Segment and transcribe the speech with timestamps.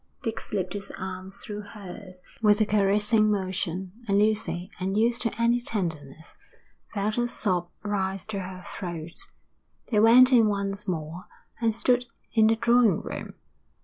[0.23, 5.61] Dick slipped his arm through hers with a caressing motion, and Lucy, unused to any
[5.61, 6.33] tenderness,
[6.91, 9.27] felt a sob rise to her throat.
[9.91, 11.25] They went in once more
[11.59, 13.35] and stood in the drawing room.